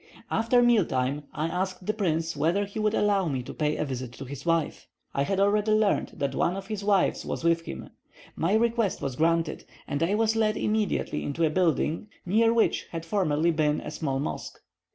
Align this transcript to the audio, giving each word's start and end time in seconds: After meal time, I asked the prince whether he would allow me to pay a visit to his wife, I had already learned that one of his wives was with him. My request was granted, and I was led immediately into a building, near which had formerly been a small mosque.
After 0.31 0.63
meal 0.63 0.83
time, 0.83 1.25
I 1.31 1.45
asked 1.45 1.85
the 1.85 1.93
prince 1.93 2.35
whether 2.35 2.65
he 2.65 2.79
would 2.79 2.95
allow 2.95 3.27
me 3.27 3.43
to 3.43 3.53
pay 3.53 3.75
a 3.77 3.85
visit 3.85 4.11
to 4.13 4.25
his 4.25 4.47
wife, 4.47 4.87
I 5.13 5.21
had 5.21 5.39
already 5.39 5.73
learned 5.73 6.13
that 6.15 6.33
one 6.33 6.55
of 6.57 6.65
his 6.65 6.83
wives 6.83 7.23
was 7.23 7.43
with 7.43 7.65
him. 7.65 7.91
My 8.35 8.55
request 8.55 8.99
was 9.03 9.15
granted, 9.15 9.63
and 9.87 10.01
I 10.01 10.15
was 10.15 10.35
led 10.35 10.57
immediately 10.57 11.21
into 11.23 11.45
a 11.45 11.51
building, 11.51 12.07
near 12.25 12.51
which 12.51 12.87
had 12.89 13.05
formerly 13.05 13.51
been 13.51 13.79
a 13.79 13.91
small 13.91 14.19
mosque. 14.19 14.57